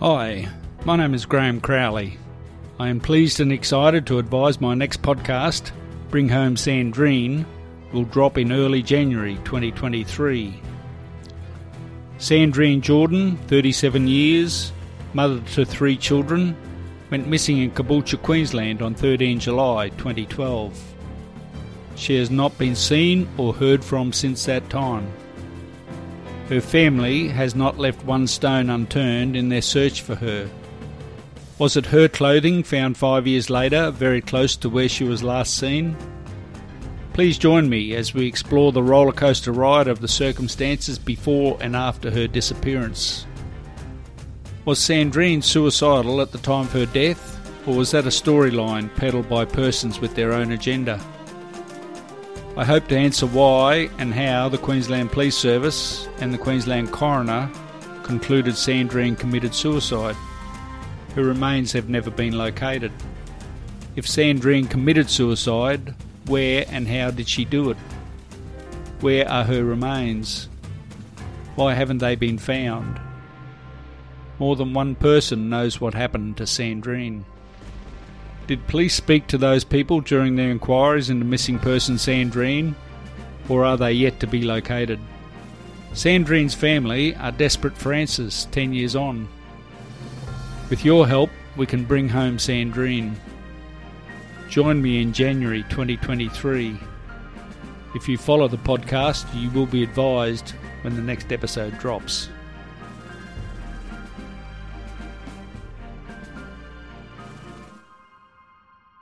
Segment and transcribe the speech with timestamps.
[0.00, 0.48] Hi,
[0.84, 2.18] my name is Graham Crowley.
[2.78, 5.72] I am pleased and excited to advise my next podcast,
[6.08, 7.44] Bring Home Sandrine,
[7.92, 10.60] will drop in early January 2023.
[12.16, 14.70] Sandrine Jourdan, 37 years,
[15.14, 16.56] mother to three children,
[17.10, 20.80] went missing in Caboolture, Queensland on 13 July 2012.
[21.96, 25.12] She has not been seen or heard from since that time.
[26.48, 30.48] Her family has not left one stone unturned in their search for her.
[31.58, 35.58] Was it her clothing found five years later, very close to where she was last
[35.58, 35.94] seen?
[37.12, 42.10] Please join me as we explore the rollercoaster ride of the circumstances before and after
[42.10, 43.26] her disappearance.
[44.64, 47.34] Was Sandrine suicidal at the time of her death,
[47.66, 50.98] or was that a storyline peddled by persons with their own agenda?
[52.58, 57.48] I hope to answer why and how the Queensland Police Service and the Queensland Coroner
[58.02, 60.16] concluded Sandrine committed suicide.
[61.14, 62.90] Her remains have never been located.
[63.94, 65.94] If Sandrine committed suicide,
[66.26, 67.76] where and how did she do it?
[69.02, 70.48] Where are her remains?
[71.54, 73.00] Why haven't they been found?
[74.40, 77.22] More than one person knows what happened to Sandrine.
[78.48, 82.74] Did police speak to those people during their inquiries into missing person Sandrine,
[83.46, 84.98] or are they yet to be located?
[85.92, 89.28] Sandrine's family are desperate for answers 10 years on.
[90.70, 93.16] With your help, we can bring home Sandrine.
[94.48, 96.74] Join me in January 2023.
[97.94, 102.30] If you follow the podcast, you will be advised when the next episode drops.